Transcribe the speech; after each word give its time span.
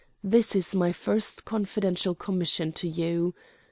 This 0.23 0.55
is 0.55 0.73
my 0.73 0.91
first 0.91 1.45
confidential 1.45 2.15
commission 2.15 2.71
to 2.71 2.87
you. 2.87 3.35